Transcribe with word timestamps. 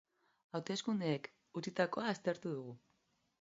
Hauteskundeek 0.59 1.29
utzitakoa 1.61 2.07
aztertu 2.15 2.55
dugu. 2.57 2.75